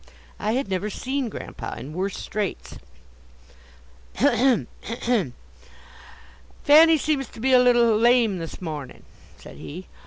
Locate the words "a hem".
4.15-4.67, 4.89-5.35